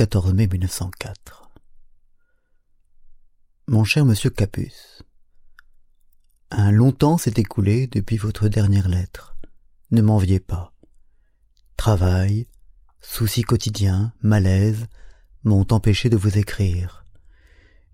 Rome, 0.00 0.06
le 0.06 0.06
14 0.06 0.32
mai 0.32 0.46
1904. 0.46 1.50
Mon 3.68 3.84
cher 3.84 4.06
monsieur 4.06 4.30
Capus, 4.30 5.02
un 6.50 6.70
long 6.70 6.90
temps 6.90 7.18
s'est 7.18 7.34
écoulé 7.36 7.86
depuis 7.86 8.16
votre 8.16 8.48
dernière 8.48 8.88
lettre. 8.88 9.36
Ne 9.90 10.00
m'enviez 10.00 10.40
pas. 10.40 10.72
Travail, 11.76 12.46
soucis 13.02 13.42
quotidiens, 13.42 14.14
malaise 14.22 14.86
m'ont 15.44 15.66
empêché 15.70 16.08
de 16.08 16.16
vous 16.16 16.38
écrire. 16.38 17.04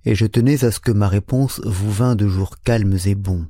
Et 0.05 0.15
je 0.15 0.27
tenais 0.27 0.65
à 0.65 0.71
ce 0.71 0.79
que 0.79 0.93
ma 0.93 1.09
réponse 1.09 1.61
vous 1.65 1.91
vînt 1.91 2.15
de 2.15 2.29
jours 2.29 2.61
calmes 2.61 2.99
et 3.05 3.17
bons. 3.17 3.49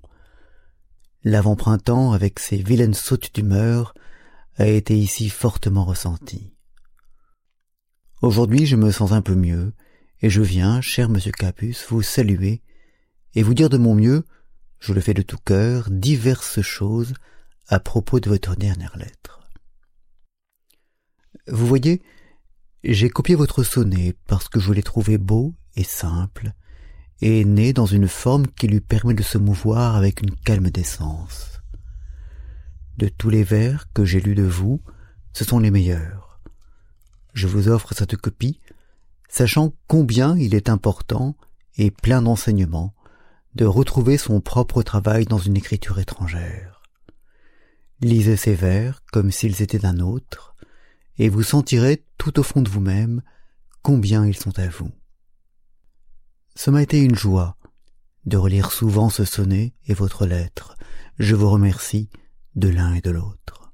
L'avant-printemps, 1.24 2.12
avec 2.12 2.38
ses 2.38 2.62
vilaines 2.62 2.94
sautes 2.94 3.34
d'humeur, 3.34 3.92
a 4.56 4.66
été 4.66 4.96
ici 4.96 5.28
fortement 5.28 5.84
ressenti. 5.84 6.55
Aujourd'hui 8.26 8.66
je 8.66 8.74
me 8.74 8.90
sens 8.90 9.12
un 9.12 9.22
peu 9.22 9.36
mieux, 9.36 9.72
et 10.20 10.30
je 10.30 10.42
viens, 10.42 10.80
cher 10.80 11.08
monsieur 11.08 11.30
Capus, 11.30 11.86
vous 11.88 12.02
saluer 12.02 12.60
et 13.36 13.44
vous 13.44 13.54
dire 13.54 13.68
de 13.68 13.76
mon 13.76 13.94
mieux, 13.94 14.24
je 14.80 14.92
le 14.92 15.00
fais 15.00 15.14
de 15.14 15.22
tout 15.22 15.38
cœur, 15.38 15.88
diverses 15.92 16.60
choses 16.60 17.14
à 17.68 17.78
propos 17.78 18.18
de 18.18 18.28
votre 18.28 18.56
dernière 18.56 18.96
lettre. 18.96 19.48
Vous 21.46 21.68
voyez, 21.68 22.02
j'ai 22.82 23.10
copié 23.10 23.36
votre 23.36 23.62
sonnet 23.62 24.16
parce 24.26 24.48
que 24.48 24.58
je 24.58 24.72
l'ai 24.72 24.82
trouvé 24.82 25.18
beau 25.18 25.54
et 25.76 25.84
simple, 25.84 26.50
et 27.20 27.44
né 27.44 27.72
dans 27.72 27.86
une 27.86 28.08
forme 28.08 28.48
qui 28.48 28.66
lui 28.66 28.80
permet 28.80 29.14
de 29.14 29.22
se 29.22 29.38
mouvoir 29.38 29.94
avec 29.94 30.20
une 30.20 30.34
calme 30.34 30.70
décence. 30.70 31.62
De 32.96 33.06
tous 33.06 33.30
les 33.30 33.44
vers 33.44 33.86
que 33.92 34.04
j'ai 34.04 34.20
lus 34.20 34.34
de 34.34 34.42
vous, 34.42 34.82
ce 35.32 35.44
sont 35.44 35.60
les 35.60 35.70
meilleurs. 35.70 36.25
Je 37.36 37.48
vous 37.48 37.68
offre 37.68 37.92
cette 37.92 38.16
copie, 38.16 38.60
sachant 39.28 39.74
combien 39.88 40.38
il 40.38 40.54
est 40.54 40.70
important 40.70 41.36
et 41.76 41.90
plein 41.90 42.22
d'enseignements 42.22 42.94
de 43.54 43.66
retrouver 43.66 44.16
son 44.16 44.40
propre 44.40 44.82
travail 44.82 45.26
dans 45.26 45.36
une 45.36 45.54
écriture 45.54 45.98
étrangère. 45.98 46.80
Lisez 48.00 48.38
ces 48.38 48.54
vers 48.54 49.02
comme 49.12 49.30
s'ils 49.30 49.60
étaient 49.60 49.78
d'un 49.78 50.00
autre, 50.00 50.56
et 51.18 51.28
vous 51.28 51.42
sentirez 51.42 52.06
tout 52.16 52.40
au 52.40 52.42
fond 52.42 52.62
de 52.62 52.70
vous-même 52.70 53.20
combien 53.82 54.24
ils 54.24 54.38
sont 54.38 54.58
à 54.58 54.68
vous. 54.68 54.90
Ce 56.54 56.70
m'a 56.70 56.80
été 56.80 57.02
une 57.02 57.16
joie 57.16 57.58
de 58.24 58.38
relire 58.38 58.72
souvent 58.72 59.10
ce 59.10 59.26
sonnet 59.26 59.74
et 59.86 59.92
votre 59.92 60.24
lettre. 60.24 60.74
Je 61.18 61.34
vous 61.34 61.50
remercie 61.50 62.08
de 62.54 62.68
l'un 62.68 62.94
et 62.94 63.02
de 63.02 63.10
l'autre. 63.10 63.65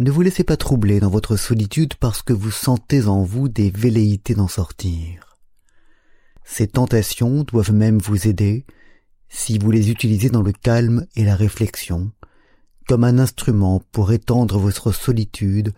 Ne 0.00 0.10
vous 0.10 0.22
laissez 0.22 0.44
pas 0.44 0.56
troubler 0.56 0.98
dans 0.98 1.10
votre 1.10 1.36
solitude 1.36 1.92
parce 1.92 2.22
que 2.22 2.32
vous 2.32 2.50
sentez 2.50 3.04
en 3.04 3.22
vous 3.22 3.50
des 3.50 3.70
velléités 3.70 4.34
d'en 4.34 4.48
sortir. 4.48 5.36
Ces 6.42 6.68
tentations 6.68 7.42
doivent 7.42 7.74
même 7.74 7.98
vous 7.98 8.26
aider 8.26 8.64
si 9.28 9.58
vous 9.58 9.70
les 9.70 9.90
utilisez 9.90 10.30
dans 10.30 10.40
le 10.40 10.52
calme 10.52 11.06
et 11.16 11.24
la 11.24 11.36
réflexion, 11.36 12.12
comme 12.88 13.04
un 13.04 13.18
instrument 13.18 13.82
pour 13.92 14.10
étendre 14.10 14.58
votre 14.58 14.90
solitude 14.90 15.74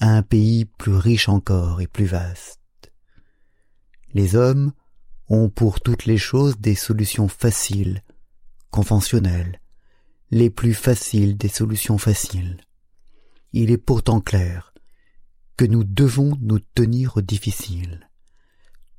à 0.00 0.08
un 0.08 0.22
pays 0.22 0.64
plus 0.64 0.94
riche 0.94 1.28
encore 1.28 1.82
et 1.82 1.86
plus 1.86 2.06
vaste. 2.06 2.62
Les 4.14 4.36
hommes 4.36 4.72
ont 5.28 5.50
pour 5.50 5.82
toutes 5.82 6.06
les 6.06 6.16
choses 6.16 6.58
des 6.58 6.76
solutions 6.76 7.28
faciles, 7.28 8.02
conventionnelles, 8.70 9.60
les 10.30 10.48
plus 10.48 10.72
faciles 10.72 11.36
des 11.36 11.48
solutions 11.48 11.98
faciles. 11.98 12.56
Il 13.58 13.70
est 13.70 13.78
pourtant 13.78 14.20
clair 14.20 14.74
que 15.56 15.64
nous 15.64 15.82
devons 15.82 16.36
nous 16.42 16.58
tenir 16.58 17.16
au 17.16 17.22
difficile. 17.22 18.10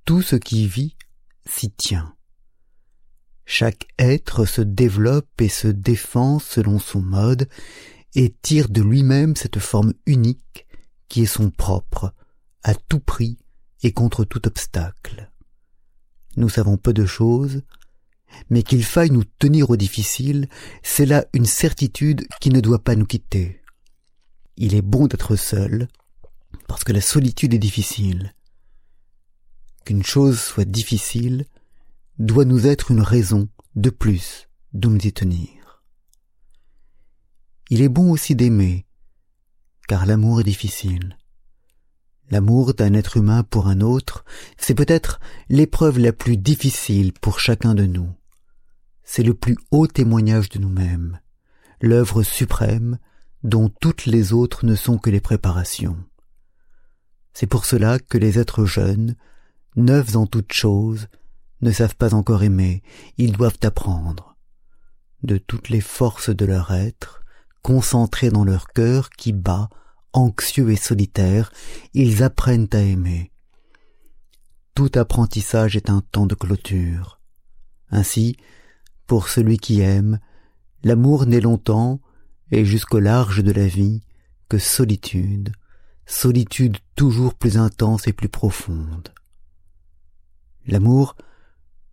Tout 0.03 0.23
ce 0.23 0.35
qui 0.35 0.66
vit 0.66 0.97
s'y 1.45 1.69
tient. 1.69 2.16
Chaque 3.45 3.85
être 4.00 4.45
se 4.45 4.62
développe 4.62 5.29
et 5.40 5.47
se 5.47 5.68
défend 5.68 6.40
selon 6.40 6.79
son 6.79 7.03
mode 7.03 7.47
et 8.16 8.34
tire 8.34 8.68
de 8.69 8.81
lui-même 8.81 9.35
cette 9.35 9.59
forme 9.59 9.94
unique 10.07 10.66
qui 11.07 11.22
est 11.22 11.28
son 11.28 11.51
propre, 11.51 12.16
à 12.63 12.74
tout 12.74 13.00
prix 13.00 13.38
et 13.84 13.91
contre 13.91 14.25
tout 14.25 14.47
obstacle. 14.47 15.31
Nous 16.35 16.50
savons 16.50 16.78
peu 16.78 16.94
de 16.94 17.06
choses, 17.06 17.62
mais 18.50 18.63
qu'il 18.63 18.84
faille 18.84 19.12
nous 19.12 19.25
tenir 19.38 19.69
au 19.69 19.78
difficile, 19.78 20.50
c'est 20.81 21.06
là 21.06 21.28
une 21.34 21.45
certitude 21.45 22.28
qui 22.41 22.50
ne 22.50 22.59
doit 22.59 22.84
pas 22.84 22.95
nous 22.95 23.06
quitter. 23.06 23.62
Il 24.59 24.73
est 24.73 24.81
bon 24.81 25.06
d'être 25.06 25.35
seul, 25.35 25.88
parce 26.68 26.84
que 26.84 26.91
la 26.91 27.01
solitude 27.01 27.53
est 27.53 27.59
difficile. 27.59 28.34
Qu'une 29.85 30.03
chose 30.03 30.40
soit 30.40 30.66
difficile 30.66 31.45
doit 32.18 32.44
nous 32.44 32.66
être 32.66 32.90
une 32.90 33.01
raison 33.01 33.50
de 33.75 33.91
plus 33.91 34.50
de 34.73 34.88
nous 34.88 34.97
y 34.97 35.13
tenir. 35.13 35.84
Il 37.69 37.84
est 37.84 37.90
bon 37.90 38.12
aussi 38.12 38.35
d'aimer, 38.35 38.88
car 39.88 40.07
l'amour 40.07 40.41
est 40.41 40.45
difficile. 40.45 41.18
L'amour 42.31 42.74
d'un 42.74 42.95
être 42.95 43.18
humain 43.18 43.44
pour 43.44 43.68
un 43.68 43.81
autre, 43.81 44.25
c'est 44.57 44.74
peut-être 44.74 45.19
l'épreuve 45.50 46.00
la 46.00 46.13
plus 46.13 46.35
difficile 46.35 47.13
pour 47.13 47.39
chacun 47.39 47.75
de 47.75 47.85
nous. 47.85 48.12
C'est 49.03 49.24
le 49.24 49.35
plus 49.35 49.56
haut 49.69 49.85
témoignage 49.85 50.50
de 50.50 50.57
nous-mêmes, 50.57 51.19
l'œuvre 51.79 52.24
suprême 52.24 52.97
dont 53.44 53.70
toutes 53.70 54.06
les 54.06 54.34
autres 54.34 54.66
ne 54.66 54.75
sont 54.75 54.98
que 54.98 55.09
les 55.09 55.22
préparations. 55.22 55.98
C'est 57.34 57.48
pour 57.48 57.66
cela 57.66 58.00
que 58.00 58.18
les 58.18 58.40
êtres 58.40 58.66
jeunes, 58.66 59.16
neufs 59.75 60.16
en 60.16 60.25
toutes 60.25 60.53
choses, 60.53 61.08
ne 61.62 61.72
savent 61.72 61.96
pas 61.96 62.14
encore 62.14 62.44
aimer, 62.44 62.84
ils 63.18 63.31
doivent 63.31 63.59
apprendre. 63.64 64.36
De 65.24 65.38
toutes 65.38 65.70
les 65.70 65.81
forces 65.81 66.30
de 66.30 66.46
leur 66.46 66.72
être, 66.74 67.22
concentrées 67.62 68.30
dans 68.30 68.44
leur 68.44 68.68
cœur 68.68 69.09
qui 69.09 69.34
bat, 69.34 69.69
anxieux 70.14 70.72
et 70.72 70.75
solitaires, 70.75 71.52
ils 71.94 72.24
apprennent 72.24 72.69
à 72.72 72.80
aimer. 72.80 73.31
Tout 74.74 74.92
apprentissage 74.96 75.75
est 75.75 75.90
un 75.90 76.02
temps 76.02 76.28
de 76.28 76.36
clôture. 76.36 77.19
Ainsi, 77.90 78.38
pour 79.06 79.30
celui 79.30 79.58
qui 79.58 79.81
aime, 79.81 80.19
l'amour 80.84 81.25
n'est 81.25 81.42
longtemps, 81.42 82.00
et 82.52 82.66
jusqu'au 82.66 83.00
large 83.00 83.44
de 83.44 83.52
la 83.52 83.68
vie, 83.68 84.03
que 84.50 84.58
solitude, 84.58 85.52
solitude 86.06 86.78
toujours 86.96 87.34
plus 87.34 87.58
intense 87.58 88.08
et 88.08 88.13
plus 88.13 88.30
profonde. 88.30 89.13
L'amour, 90.66 91.16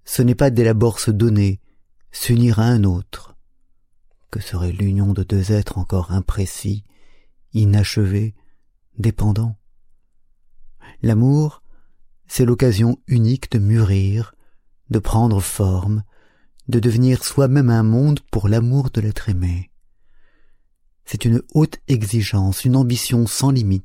ce 0.05 0.23
n'est 0.23 0.35
pas 0.35 0.51
dès 0.51 0.65
l'abord 0.65 1.01
se 1.01 1.11
donner, 1.11 1.61
s'unir 2.13 2.59
à 2.59 2.65
un 2.65 2.85
autre. 2.85 3.37
Que 4.31 4.41
serait 4.41 4.73
l'union 4.73 5.13
de 5.13 5.23
deux 5.23 5.53
êtres 5.53 5.79
encore 5.79 6.13
imprécis, 6.13 6.85
inachevé, 7.53 8.35
dépendant. 8.99 9.57
L'amour, 11.03 11.63
c'est 12.27 12.45
l'occasion 12.45 12.99
unique 13.07 13.51
de 13.53 13.59
mûrir, 13.59 14.35
de 14.91 14.99
prendre 14.99 15.41
forme, 15.41 16.03
de 16.69 16.79
devenir 16.79 17.25
soi-même 17.25 17.71
un 17.71 17.83
monde 17.83 18.21
pour 18.31 18.49
l'amour 18.49 18.91
de 18.91 19.01
l'être 19.01 19.29
aimé. 19.29 19.71
C'est 21.05 21.25
une 21.25 21.43
haute 21.53 21.79
exigence, 21.89 22.65
une 22.65 22.77
ambition 22.77 23.27
sans 23.27 23.51
limite, 23.51 23.85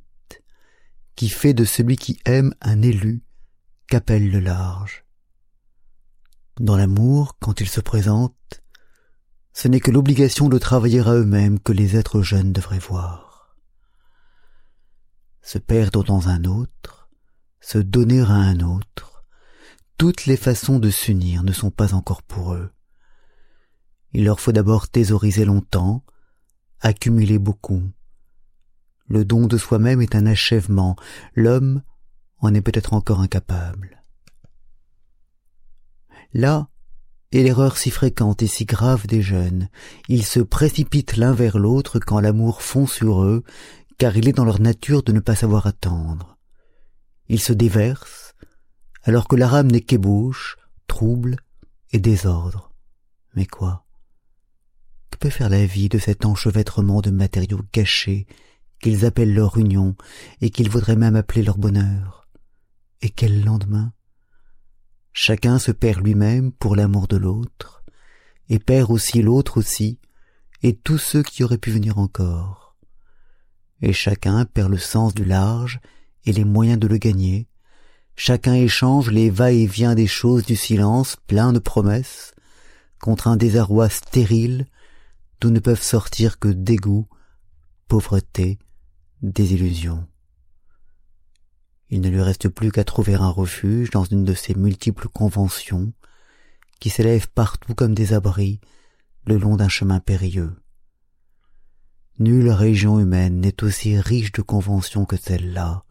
qui 1.16 1.30
fait 1.30 1.54
de 1.54 1.66
celui 1.66 1.98
qui 1.98 2.20
aime 2.26 2.54
un 2.62 2.82
élu 2.82 3.24
qu'appelle 3.88 4.32
le 4.32 4.40
large. 4.40 5.06
Dans 6.60 6.78
l'amour, 6.78 7.38
quand 7.40 7.62
il 7.62 7.68
se 7.68 7.82
présente, 7.82 8.62
ce 9.54 9.68
n'est 9.68 9.80
que 9.80 9.92
l'obligation 9.92 10.48
de 10.48 10.58
travailler 10.58 11.02
à 11.02 11.14
eux-mêmes 11.14 11.60
que 11.60 11.74
les 11.74 11.98
êtres 11.98 12.22
jeunes 12.22 12.54
devraient 12.54 12.80
voir 12.80 13.30
se 15.50 15.58
perdre 15.58 16.04
dans 16.04 16.28
un 16.28 16.44
autre, 16.44 17.10
se 17.60 17.80
donner 17.80 18.22
à 18.22 18.34
un 18.34 18.60
autre, 18.60 19.26
toutes 19.98 20.28
les 20.28 20.38
façons 20.38 20.78
de 20.78 20.92
s'unir 20.92 21.42
ne 21.42 21.52
sont 21.52 21.72
pas 21.72 21.96
encore 21.96 22.22
pour 22.22 22.54
eux. 22.54 22.70
Il 24.14 24.26
leur 24.26 24.40
faut 24.40 24.52
d'abord 24.52 24.90
thésauriser 24.90 25.46
longtemps, 25.46 26.04
accumuler 26.82 27.40
beaucoup. 27.40 27.84
Le 29.08 29.26
don 29.26 29.48
de 29.48 29.58
soi-même 29.58 30.02
est 30.02 30.16
un 30.16 30.26
achèvement, 30.26 30.96
l'homme 31.36 31.82
en 32.40 32.54
est 32.54 32.62
peut-être 32.62 32.94
encore 32.94 33.22
incapable. 33.22 34.04
Là 36.34 36.70
est 37.32 37.44
l'erreur 37.44 37.78
si 37.78 37.92
fréquente 37.92 38.42
et 38.42 38.48
si 38.48 38.66
grave 38.66 39.06
des 39.06 39.22
jeunes. 39.22 39.70
Ils 40.08 40.26
se 40.26 40.40
précipitent 40.40 41.18
l'un 41.18 41.34
vers 41.34 41.60
l'autre 41.60 42.00
quand 42.00 42.20
l'amour 42.20 42.62
fond 42.62 42.88
sur 42.88 43.24
eux 43.24 43.44
car 44.00 44.16
il 44.16 44.28
est 44.28 44.34
dans 44.34 44.46
leur 44.46 44.62
nature 44.62 45.04
de 45.04 45.12
ne 45.12 45.20
pas 45.20 45.36
savoir 45.36 45.68
attendre. 45.68 46.38
Ils 47.28 47.42
se 47.42 47.54
déversent, 47.54 48.34
alors 49.04 49.28
que 49.28 49.36
la 49.36 49.48
rame 49.48 49.70
n'est 49.70 49.82
qu'ébauche, 49.82 50.58
trouble 50.88 51.38
et 51.92 52.00
désordre. 52.00 52.72
Mais 53.36 53.46
quoi? 53.46 53.86
Peut 55.18 55.30
faire 55.30 55.50
la 55.50 55.66
vie 55.66 55.90
de 55.90 55.98
cet 55.98 56.26
enchevêtrement 56.26 57.02
de 57.02 57.10
matériaux 57.10 57.62
gâchés 57.74 58.26
qu'ils 58.82 59.06
appellent 59.06 59.34
leur 59.34 59.58
union 59.58 59.98
et 60.40 60.50
qu'ils 60.50 60.70
voudraient 60.70 60.96
même 60.96 61.18
appeler 61.18 61.44
leur 61.44 61.58
bonheur. 61.58 62.30
Et 63.02 63.10
quel 63.10 63.44
lendemain? 63.44 63.92
Chacun 65.12 65.60
se 65.60 65.74
perd 65.74 66.06
lui-même 66.06 66.54
pour 66.54 66.78
l'amour 66.78 67.10
de 67.10 67.18
l'autre, 67.18 67.84
et 68.48 68.60
perd 68.60 68.92
aussi 68.92 69.22
l'autre 69.22 69.58
aussi, 69.58 70.00
et 70.64 70.74
tous 70.74 70.98
ceux 70.98 71.24
qui 71.24 71.44
auraient 71.44 71.58
pu 71.58 71.72
venir 71.72 71.98
encore. 71.98 72.78
Et 73.82 73.92
chacun 73.92 74.46
perd 74.46 74.72
le 74.72 74.78
sens 74.78 75.14
du 75.14 75.26
large 75.26 75.82
et 76.26 76.32
les 76.32 76.46
moyens 76.46 76.80
de 76.80 76.88
le 76.88 76.98
gagner, 76.98 77.50
chacun 78.16 78.54
échange 78.54 79.12
les 79.12 79.30
va-et-vient 79.30 79.96
des 79.96 80.08
choses 80.08 80.46
du 80.46 80.56
silence 80.56 81.18
plein 81.28 81.52
de 81.52 81.60
promesses, 81.60 82.34
contre 83.02 83.28
un 83.28 83.36
désarroi 83.36 83.90
stérile 83.90 84.66
d'où 85.40 85.50
ne 85.50 85.60
peuvent 85.60 85.82
sortir 85.82 86.40
que 86.40 86.50
dégoût, 86.50 87.08
pauvreté, 87.88 88.60
désillusion. 89.22 90.08
Il 91.90 92.02
ne 92.02 92.10
lui 92.10 92.22
reste 92.22 92.50
plus 92.50 92.72
qu'à 92.72 92.84
trouver 92.84 93.16
un 93.16 93.30
refuge 93.30 93.90
dans 93.90 94.04
une 94.04 94.24
de 94.24 94.34
ces 94.34 94.54
multiples 94.54 95.08
conventions 95.08 95.92
qui 96.80 96.90
s'élèvent 96.90 97.30
partout 97.30 97.74
comme 97.74 97.96
des 97.96 98.14
abris 98.14 98.60
le 99.26 99.38
long 99.38 99.56
d'un 99.56 99.70
chemin 99.70 100.00
périlleux. 100.00 100.56
Nulle 102.20 102.52
région 102.52 103.00
humaine 103.00 103.40
n'est 103.40 103.64
aussi 103.64 103.98
riche 104.00 104.32
de 104.34 104.42
conventions 104.42 105.06
que 105.06 105.18
celle-là. 105.18 105.84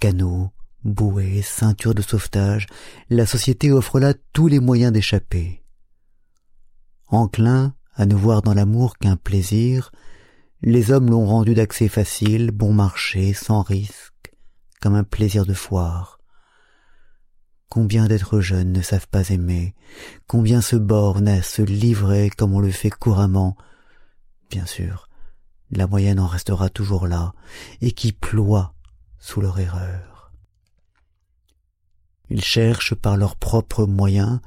Canaux, 0.00 0.50
bouées, 0.84 1.42
ceintures 1.42 1.94
de 1.94 2.02
sauvetage, 2.02 2.66
la 3.10 3.26
société 3.26 3.72
offre 3.72 4.00
là 4.00 4.14
tous 4.32 4.48
les 4.48 4.60
moyens 4.60 4.92
d'échapper. 4.92 5.62
Enclin 7.08 7.74
à 7.96 8.06
ne 8.06 8.14
voir 8.14 8.42
dans 8.42 8.54
l'amour 8.54 8.98
qu'un 8.98 9.16
plaisir, 9.16 9.90
les 10.62 10.90
hommes 10.90 11.10
l'ont 11.10 11.26
rendu 11.26 11.54
d'accès 11.54 11.88
facile, 11.88 12.50
bon 12.50 12.72
marché, 12.72 13.32
sans 13.32 13.62
risque, 13.62 14.34
comme 14.80 14.94
un 14.94 15.04
plaisir 15.04 15.46
de 15.46 15.54
foire. 15.54 16.20
Combien 17.68 18.06
d'êtres 18.06 18.40
jeunes 18.40 18.72
ne 18.72 18.82
savent 18.82 19.08
pas 19.08 19.30
aimer, 19.30 19.74
combien 20.26 20.60
se 20.60 20.76
bornent 20.76 21.28
à 21.28 21.42
se 21.42 21.62
livrer 21.62 22.30
comme 22.30 22.54
on 22.54 22.60
le 22.60 22.70
fait 22.70 22.90
couramment. 22.90 23.56
Bien 24.50 24.66
sûr, 24.66 25.08
la 25.70 25.86
moyenne 25.86 26.20
en 26.20 26.26
restera 26.26 26.68
toujours 26.68 27.06
là, 27.06 27.32
et 27.80 27.92
qui 27.92 28.12
ploie 28.12 28.74
sous 29.18 29.40
leur 29.40 29.58
erreur. 29.58 30.32
Ils 32.28 32.44
cherchent 32.44 32.94
par 32.94 33.16
leurs 33.16 33.36
propres 33.36 33.86
moyens 33.86 34.40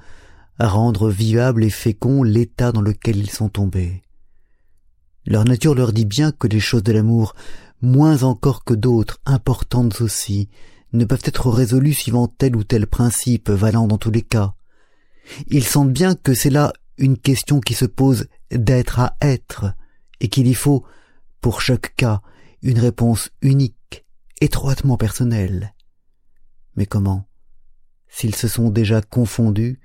à 0.60 0.68
rendre 0.68 1.10
vivable 1.10 1.64
et 1.64 1.70
fécond 1.70 2.22
l'état 2.22 2.72
dans 2.72 2.82
lequel 2.82 3.18
ils 3.18 3.32
sont 3.32 3.50
tombés. 3.50 4.04
Leur 5.26 5.46
nature 5.46 5.74
leur 5.74 5.94
dit 5.94 6.06
bien 6.06 6.32
que 6.32 6.48
les 6.48 6.60
choses 6.60 6.84
de 6.84 6.92
l'amour, 6.92 7.34
moins 7.82 8.24
encore 8.24 8.64
que 8.64 8.74
d'autres, 8.74 9.20
importantes 9.26 10.02
aussi, 10.02 10.50
ne 10.92 11.06
peuvent 11.06 11.24
être 11.24 11.50
résolues 11.50 11.94
suivant 11.94 12.28
tel 12.28 12.56
ou 12.56 12.64
tel 12.64 12.88
principe 12.88 13.50
valant 13.50 13.88
dans 13.88 13.98
tous 13.98 14.12
les 14.12 14.22
cas. 14.22 14.54
Ils 15.48 15.64
sentent 15.64 15.94
bien 15.94 16.16
que 16.16 16.34
c'est 16.34 16.50
là 16.50 16.74
une 16.98 17.18
question 17.18 17.62
qui 17.62 17.74
se 17.74 17.86
pose 17.86 18.28
d'être 18.52 19.00
à 19.00 19.16
être, 19.22 19.74
et 20.20 20.28
qu'il 20.28 20.48
y 20.48 20.54
faut, 20.54 20.84
pour 21.40 21.62
chaque 21.62 21.96
cas, 21.96 22.22
une 22.62 22.80
réponse 22.80 23.30
unique, 23.42 24.06
étroitement 24.42 24.98
personnelle. 24.98 25.74
Mais 26.76 26.86
comment? 26.86 27.28
S'ils 28.10 28.36
se 28.36 28.48
sont 28.48 28.70
déjà 28.70 29.02
confondus, 29.02 29.80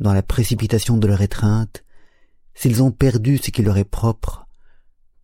dans 0.00 0.14
la 0.14 0.22
précipitation 0.22 0.96
de 0.96 1.06
leur 1.06 1.20
étreinte, 1.20 1.84
s'ils 2.54 2.82
ont 2.82 2.90
perdu 2.90 3.38
ce 3.38 3.50
qui 3.50 3.62
leur 3.62 3.76
est 3.76 3.84
propre, 3.84 4.46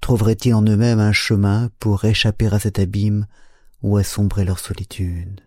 trouveraient-ils 0.00 0.54
en 0.54 0.62
eux-mêmes 0.62 1.00
un 1.00 1.12
chemin 1.12 1.70
pour 1.80 2.04
échapper 2.04 2.46
à 2.52 2.58
cet 2.58 2.78
abîme 2.78 3.26
ou 3.82 3.96
assombrer 3.96 4.44
leur 4.44 4.58
solitude? 4.58 5.40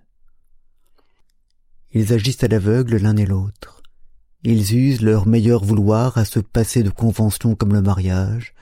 Ils 1.91 2.11
agissent 2.11 2.43
à 2.43 2.47
l'aveugle 2.47 2.97
l'un 2.97 3.17
et 3.17 3.25
l'autre. 3.25 3.81
Ils 4.43 4.75
usent 4.75 5.01
leur 5.01 5.27
meilleur 5.27 5.63
vouloir 5.63 6.17
à 6.17 6.25
se 6.25 6.39
passer 6.39 6.83
de 6.83 6.89
conventions 6.89 7.55
comme 7.55 7.73
le 7.73 7.81
mariage, 7.81 8.53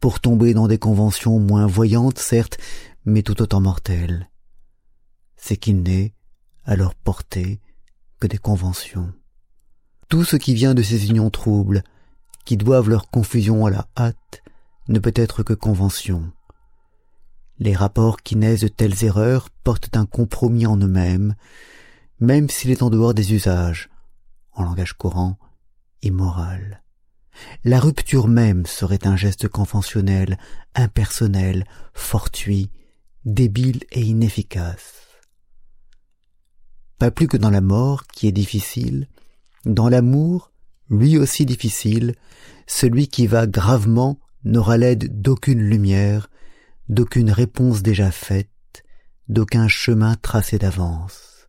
pour 0.00 0.20
tomber 0.20 0.54
dans 0.54 0.68
des 0.68 0.78
conventions 0.78 1.38
moins 1.38 1.66
voyantes, 1.66 2.18
certes, 2.18 2.58
mais 3.04 3.22
tout 3.22 3.40
autant 3.42 3.60
mortelles. 3.60 4.30
C'est 5.36 5.56
qu'il 5.56 5.82
n'est, 5.82 6.14
à 6.64 6.76
leur 6.76 6.94
portée, 6.94 7.60
que 8.20 8.26
des 8.26 8.38
conventions 8.38 9.12
tout 10.08 10.24
ce 10.24 10.36
qui 10.36 10.54
vient 10.54 10.74
de 10.74 10.82
ces 10.82 11.08
unions 11.08 11.30
troubles, 11.30 11.82
qui 12.44 12.56
doivent 12.56 12.88
leur 12.88 13.10
confusion 13.10 13.66
à 13.66 13.70
la 13.70 13.86
hâte, 13.96 14.42
ne 14.88 14.98
peut 14.98 15.12
être 15.14 15.42
que 15.42 15.54
convention. 15.54 16.30
Les 17.58 17.74
rapports 17.74 18.18
qui 18.22 18.36
naissent 18.36 18.60
de 18.60 18.68
telles 18.68 19.04
erreurs 19.04 19.48
portent 19.50 19.96
un 19.96 20.06
compromis 20.06 20.66
en 20.66 20.76
eux-mêmes, 20.76 21.34
même 22.20 22.48
s'il 22.48 22.70
est 22.70 22.82
en 22.82 22.90
dehors 22.90 23.14
des 23.14 23.32
usages, 23.32 23.90
en 24.52 24.64
langage 24.64 24.94
courant, 24.94 25.38
immoral. 26.02 26.82
La 27.64 27.80
rupture 27.80 28.28
même 28.28 28.66
serait 28.66 29.06
un 29.06 29.16
geste 29.16 29.48
conventionnel, 29.48 30.38
impersonnel, 30.74 31.64
fortuit, 31.92 32.70
débile 33.24 33.84
et 33.90 34.02
inefficace. 34.02 34.94
Pas 36.98 37.10
plus 37.10 37.26
que 37.26 37.36
dans 37.36 37.50
la 37.50 37.60
mort, 37.60 38.06
qui 38.06 38.28
est 38.28 38.32
difficile, 38.32 39.08
dans 39.64 39.88
l'amour, 39.88 40.52
lui 40.90 41.16
aussi 41.18 41.46
difficile, 41.46 42.14
celui 42.66 43.08
qui 43.08 43.26
va 43.26 43.46
gravement 43.46 44.18
n'aura 44.44 44.76
l'aide 44.76 45.20
d'aucune 45.20 45.62
lumière, 45.62 46.28
d'aucune 46.88 47.30
réponse 47.30 47.82
déjà 47.82 48.10
faite, 48.10 48.84
d'aucun 49.28 49.68
chemin 49.68 50.16
tracé 50.16 50.58
d'avance. 50.58 51.48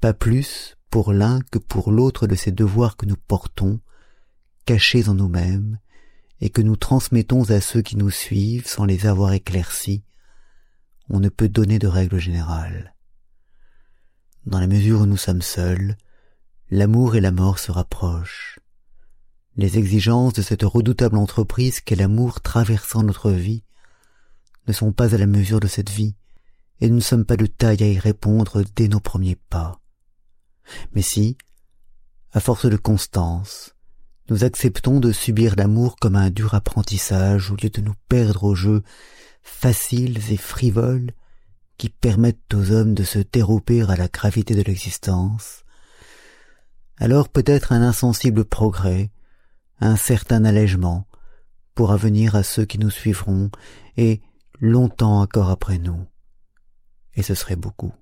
Pas 0.00 0.12
plus 0.12 0.76
pour 0.90 1.12
l'un 1.12 1.40
que 1.50 1.58
pour 1.58 1.92
l'autre 1.92 2.26
de 2.26 2.34
ces 2.34 2.52
devoirs 2.52 2.96
que 2.96 3.06
nous 3.06 3.16
portons, 3.16 3.80
cachés 4.66 5.08
en 5.08 5.14
nous-mêmes, 5.14 5.78
et 6.40 6.50
que 6.50 6.62
nous 6.62 6.76
transmettons 6.76 7.50
à 7.50 7.60
ceux 7.60 7.82
qui 7.82 7.96
nous 7.96 8.10
suivent 8.10 8.66
sans 8.66 8.84
les 8.84 9.06
avoir 9.06 9.32
éclaircis, 9.32 10.02
on 11.08 11.20
ne 11.20 11.28
peut 11.28 11.48
donner 11.48 11.78
de 11.78 11.86
règle 11.86 12.18
générale. 12.18 12.94
Dans 14.46 14.60
la 14.60 14.66
mesure 14.66 15.00
où 15.00 15.06
nous 15.06 15.16
sommes 15.16 15.42
seuls, 15.42 15.96
l'amour 16.70 17.16
et 17.16 17.20
la 17.20 17.32
mort 17.32 17.58
se 17.58 17.72
rapprochent. 17.72 18.60
Les 19.56 19.76
exigences 19.76 20.34
de 20.34 20.42
cette 20.42 20.62
redoutable 20.62 21.16
entreprise 21.16 21.80
qu'est 21.80 21.96
l'amour 21.96 22.40
traversant 22.40 23.02
notre 23.02 23.32
vie 23.32 23.64
ne 24.68 24.72
sont 24.72 24.92
pas 24.92 25.14
à 25.14 25.18
la 25.18 25.26
mesure 25.26 25.58
de 25.58 25.66
cette 25.66 25.90
vie, 25.90 26.14
et 26.80 26.88
nous 26.88 26.96
ne 26.96 27.00
sommes 27.00 27.24
pas 27.24 27.36
de 27.36 27.46
taille 27.46 27.82
à 27.82 27.88
y 27.88 27.98
répondre 27.98 28.62
dès 28.76 28.86
nos 28.86 29.00
premiers 29.00 29.36
pas. 29.36 29.80
Mais 30.94 31.02
si, 31.02 31.36
à 32.32 32.38
force 32.38 32.66
de 32.66 32.76
constance, 32.76 33.74
nous 34.28 34.44
acceptons 34.44 35.00
de 35.00 35.10
subir 35.10 35.56
l'amour 35.56 35.96
comme 35.96 36.14
un 36.14 36.30
dur 36.30 36.54
apprentissage 36.54 37.50
au 37.50 37.56
lieu 37.56 37.70
de 37.70 37.80
nous 37.80 37.96
perdre 38.08 38.44
aux 38.44 38.54
jeux 38.54 38.84
faciles 39.42 40.20
et 40.30 40.36
frivoles 40.36 41.10
qui 41.78 41.88
permettent 41.88 42.54
aux 42.54 42.70
hommes 42.70 42.94
de 42.94 43.02
se 43.02 43.18
dérober 43.18 43.82
à 43.82 43.96
la 43.96 44.06
gravité 44.06 44.54
de 44.54 44.62
l'existence, 44.62 45.64
alors 47.00 47.30
peut-être 47.30 47.72
un 47.72 47.82
insensible 47.82 48.44
progrès, 48.44 49.10
un 49.80 49.96
certain 49.96 50.44
allègement, 50.44 51.06
pourra 51.74 51.96
venir 51.96 52.36
à 52.36 52.42
ceux 52.42 52.66
qui 52.66 52.78
nous 52.78 52.90
suivront, 52.90 53.50
et 53.96 54.20
longtemps 54.60 55.20
encore 55.20 55.48
après 55.48 55.78
nous. 55.78 56.06
Et 57.14 57.22
ce 57.22 57.34
serait 57.34 57.56
beaucoup. 57.56 57.92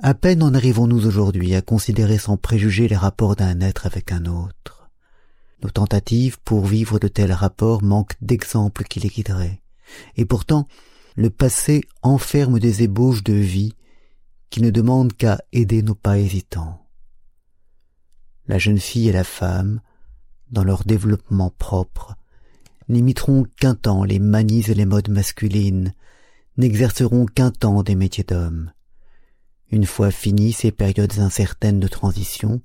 À 0.00 0.14
peine 0.14 0.44
en 0.44 0.54
arrivons-nous 0.54 1.06
aujourd'hui 1.06 1.56
à 1.56 1.62
considérer 1.62 2.18
sans 2.18 2.36
préjuger 2.36 2.86
les 2.86 2.96
rapports 2.96 3.34
d'un 3.34 3.60
être 3.60 3.84
avec 3.84 4.12
un 4.12 4.26
autre. 4.26 4.88
Nos 5.64 5.70
tentatives 5.70 6.38
pour 6.44 6.64
vivre 6.64 7.00
de 7.00 7.08
tels 7.08 7.32
rapports 7.32 7.82
manquent 7.82 8.14
d'exemples 8.20 8.84
qui 8.84 9.00
les 9.00 9.08
guideraient. 9.08 9.60
Et 10.16 10.24
pourtant, 10.24 10.68
le 11.16 11.30
passé 11.30 11.80
enferme 12.02 12.60
des 12.60 12.84
ébauches 12.84 13.24
de 13.24 13.32
vie 13.32 13.74
qui 14.50 14.62
ne 14.62 14.70
demande 14.70 15.12
qu'à 15.12 15.40
aider 15.52 15.82
nos 15.82 15.94
pas 15.94 16.18
hésitants. 16.18 16.86
La 18.46 18.58
jeune 18.58 18.78
fille 18.78 19.08
et 19.08 19.12
la 19.12 19.24
femme, 19.24 19.80
dans 20.50 20.64
leur 20.64 20.84
développement 20.84 21.50
propre, 21.50 22.14
n'imiteront 22.88 23.44
qu'un 23.60 23.74
temps 23.74 24.04
les 24.04 24.18
manies 24.18 24.64
et 24.70 24.74
les 24.74 24.86
modes 24.86 25.10
masculines, 25.10 25.94
n'exerceront 26.56 27.26
qu'un 27.26 27.50
temps 27.50 27.82
des 27.82 27.94
métiers 27.94 28.24
d'hommes. 28.24 28.72
Une 29.70 29.84
fois 29.84 30.10
finies 30.10 30.52
ces 30.52 30.72
périodes 30.72 31.18
incertaines 31.18 31.80
de 31.80 31.88
transition, 31.88 32.62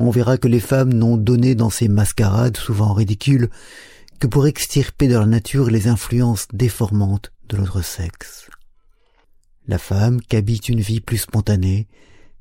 on 0.00 0.10
verra 0.10 0.36
que 0.36 0.48
les 0.48 0.60
femmes 0.60 0.92
n'ont 0.92 1.16
donné 1.16 1.54
dans 1.54 1.70
ces 1.70 1.88
mascarades 1.88 2.56
souvent 2.56 2.92
ridicules 2.92 3.50
que 4.18 4.26
pour 4.26 4.48
extirper 4.48 5.06
de 5.06 5.14
leur 5.14 5.26
nature 5.26 5.70
les 5.70 5.86
influences 5.86 6.48
déformantes 6.52 7.32
de 7.48 7.56
l'autre 7.56 7.82
sexe 7.82 8.48
la 9.68 9.78
femme 9.78 10.20
qu'habite 10.22 10.68
une 10.68 10.80
vie 10.80 11.00
plus 11.00 11.18
spontanée, 11.18 11.86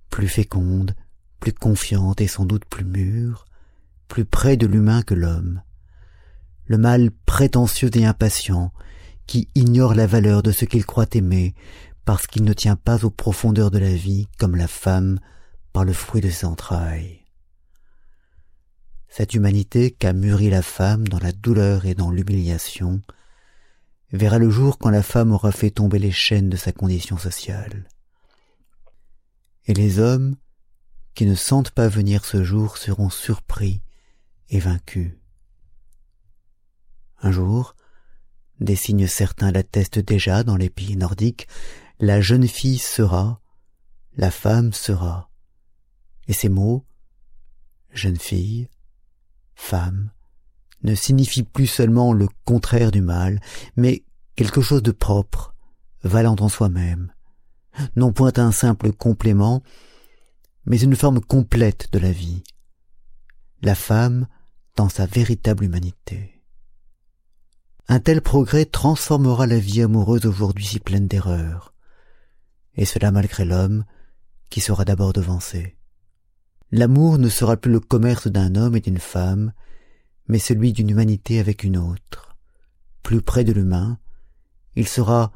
plus 0.09 0.29
féconde, 0.29 0.95
plus 1.39 1.53
confiante 1.53 2.21
et 2.21 2.27
sans 2.27 2.45
doute 2.45 2.65
plus 2.65 2.85
mûre, 2.85 3.45
plus 4.07 4.25
près 4.25 4.57
de 4.57 4.65
l'humain 4.65 5.03
que 5.03 5.13
l'homme. 5.13 5.61
le 6.65 6.77
mâle 6.77 7.11
prétentieux 7.25 7.89
et 7.95 8.05
impatient, 8.05 8.73
qui 9.25 9.47
ignore 9.55 9.93
la 9.93 10.05
valeur 10.05 10.43
de 10.43 10.51
ce 10.51 10.65
qu'il 10.65 10.85
croit 10.85 11.05
aimer, 11.13 11.55
parce 12.03 12.27
qu'il 12.27 12.43
ne 12.43 12.51
tient 12.53 12.75
pas 12.75 13.05
aux 13.05 13.09
profondeurs 13.09 13.71
de 13.71 13.79
la 13.79 13.93
vie 13.93 14.27
comme 14.37 14.55
la 14.55 14.67
femme 14.67 15.19
par 15.71 15.85
le 15.85 15.93
fruit 15.93 16.21
de 16.21 16.29
ses 16.29 16.45
entrailles. 16.45 17.21
Cette 19.07 19.33
humanité 19.33 19.91
qu'a 19.91 20.11
mûri 20.11 20.49
la 20.49 20.61
femme 20.61 21.07
dans 21.07 21.19
la 21.19 21.31
douleur 21.31 21.85
et 21.85 21.95
dans 21.95 22.11
l'humiliation 22.11 23.01
verra 24.11 24.37
le 24.37 24.49
jour 24.49 24.77
quand 24.77 24.89
la 24.89 25.03
femme 25.03 25.31
aura 25.31 25.51
fait 25.51 25.71
tomber 25.71 25.99
les 25.99 26.11
chaînes 26.11 26.49
de 26.49 26.57
sa 26.57 26.71
condition 26.71 27.17
sociale. 27.17 27.87
Et 29.65 29.73
les 29.73 29.99
hommes 29.99 30.35
qui 31.13 31.25
ne 31.25 31.35
sentent 31.35 31.71
pas 31.71 31.87
venir 31.87 32.25
ce 32.25 32.43
jour 32.43 32.77
seront 32.77 33.09
surpris 33.09 33.81
et 34.49 34.59
vaincus. 34.59 35.13
Un 37.21 37.31
jour, 37.31 37.75
des 38.59 38.75
signes 38.75 39.07
certains 39.07 39.51
l'attestent 39.51 39.99
déjà 39.99 40.43
dans 40.43 40.55
les 40.55 40.69
pays 40.69 40.95
nordiques, 40.95 41.47
la 41.99 42.21
jeune 42.21 42.47
fille 42.47 42.77
sera, 42.77 43.41
la 44.15 44.31
femme 44.31 44.73
sera. 44.73 45.29
Et 46.27 46.33
ces 46.33 46.49
mots, 46.49 46.85
jeune 47.91 48.17
fille, 48.17 48.69
femme, 49.55 50.11
ne 50.87 50.95
signifient 50.95 51.43
plus 51.43 51.67
seulement 51.67 52.13
le 52.13 52.27
contraire 52.45 52.91
du 52.91 53.01
mal, 53.01 53.41
mais 53.75 54.03
quelque 54.35 54.61
chose 54.61 54.81
de 54.81 54.91
propre, 54.91 55.53
valant 56.03 56.37
en 56.39 56.47
soi-même, 56.47 57.11
non 57.95 58.13
point 58.13 58.31
un 58.37 58.51
simple 58.51 58.93
complément, 58.93 59.61
mais 60.65 60.79
une 60.79 60.95
forme 60.95 61.19
complète 61.19 61.91
de 61.91 61.99
la 61.99 62.11
vie, 62.11 62.43
la 63.61 63.75
femme 63.75 64.27
dans 64.75 64.89
sa 64.89 65.05
véritable 65.05 65.65
humanité. 65.65 66.41
Un 67.89 67.99
tel 67.99 68.21
progrès 68.21 68.65
transformera 68.65 69.45
la 69.45 69.59
vie 69.59 69.81
amoureuse 69.81 70.25
aujourd'hui 70.25 70.65
si 70.65 70.79
pleine 70.79 71.07
d'erreurs, 71.07 71.73
et 72.75 72.85
cela 72.85 73.11
malgré 73.11 73.43
l'homme 73.43 73.83
qui 74.49 74.61
sera 74.61 74.85
d'abord 74.85 75.13
devancé. 75.13 75.77
L'amour 76.71 77.17
ne 77.17 77.29
sera 77.29 77.57
plus 77.57 77.71
le 77.71 77.79
commerce 77.79 78.27
d'un 78.27 78.55
homme 78.55 78.75
et 78.75 78.81
d'une 78.81 78.99
femme, 78.99 79.53
mais 80.27 80.39
celui 80.39 80.73
d'une 80.73 80.89
humanité 80.89 81.39
avec 81.39 81.63
une 81.63 81.77
autre. 81.77 82.35
Plus 83.03 83.21
près 83.21 83.43
de 83.43 83.53
l'humain, 83.53 83.99
il 84.75 84.87
sera 84.87 85.31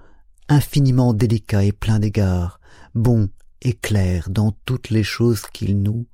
infiniment 0.47 1.13
délicat 1.13 1.63
et 1.63 1.71
plein 1.71 1.99
d'égards, 1.99 2.59
bon 2.93 3.29
et 3.61 3.73
clair 3.73 4.29
dans 4.29 4.51
toutes 4.65 4.89
les 4.89 5.03
choses 5.03 5.43
qu'il 5.53 5.81
noue 5.81 6.07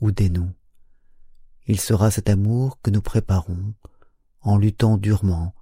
ou 0.00 0.10
dénoue. 0.10 0.52
Il 1.66 1.78
sera 1.80 2.10
cet 2.10 2.28
amour 2.28 2.80
que 2.82 2.90
nous 2.90 3.02
préparons, 3.02 3.74
en 4.40 4.56
luttant 4.56 4.96
durement, 4.96 5.54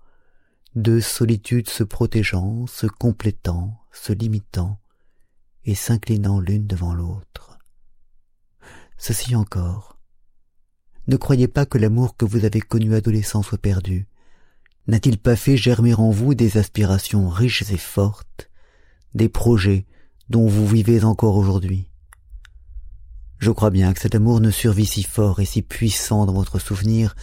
deux 0.75 1.01
solitudes 1.01 1.69
se 1.69 1.83
protégeant, 1.83 2.67
se 2.67 2.87
complétant, 2.87 3.79
se 3.93 4.13
limitant, 4.13 4.81
et 5.65 5.75
s'inclinant 5.75 6.41
l'une 6.41 6.67
devant 6.67 6.95
l'autre. 6.95 7.59
Ceci 8.97 9.35
encore. 9.35 10.00
Ne 11.07 11.17
croyez 11.17 11.49
pas 11.49 11.67
que 11.67 11.79
l'amour 11.79 12.17
que 12.17 12.25
vous 12.25 12.45
avez 12.45 12.61
connu 12.61 12.95
adolescent 12.95 13.43
soit 13.43 13.59
perdu. 13.59 14.07
N'a-t-il 14.87 15.19
pas 15.19 15.37
fait 15.37 15.57
germer 15.57 15.95
en 15.95 16.11
vous 16.11 16.35
des 16.35 16.57
aspirations 16.57 17.29
riches 17.29 17.71
et 17.71 17.77
fortes, 17.77 18.51
des 19.15 19.29
projets 19.29 19.87
dont 20.29 20.47
vous 20.47 20.67
vivez 20.67 21.03
encore 21.05 21.37
aujourd'hui? 21.37 21.91
Je 23.39 23.51
crois 23.51 23.71
bien 23.71 23.93
que 23.95 24.01
cet 24.01 24.15
amour 24.15 24.41
ne 24.41 24.51
survit 24.51 24.87
si 24.87 25.03
fort 25.03 25.41
et 25.41 25.47
si 25.47 25.63
puissant 25.63 26.27
dans 26.27 26.35
votre 26.35 26.59
souvenir 26.59 27.15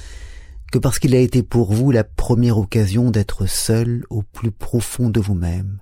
que 0.71 0.79
parce 0.79 0.99
qu'il 0.99 1.15
a 1.15 1.19
été 1.19 1.43
pour 1.43 1.73
vous 1.73 1.91
la 1.91 2.03
première 2.03 2.57
occasion 2.57 3.11
d'être 3.11 3.45
seul 3.45 4.03
au 4.09 4.23
plus 4.23 4.51
profond 4.51 5.09
de 5.09 5.19
vous-même, 5.19 5.79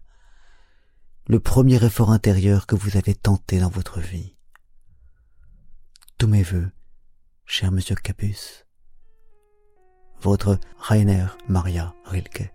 le 1.28 1.40
premier 1.40 1.84
effort 1.84 2.12
intérieur 2.12 2.68
que 2.68 2.76
vous 2.76 2.98
avez 2.98 3.16
tenté 3.16 3.60
dans 3.60 3.70
votre 3.70 4.00
vie. 4.00 4.36
Tous 6.18 6.28
mes 6.28 6.44
voeux, 6.44 6.70
cher 7.46 7.72
monsieur 7.72 7.96
Capus. 7.96 8.66
Votre 10.22 10.60
Rainer 10.80 11.28
Maria 11.48 11.94
Rilke. 12.06 12.55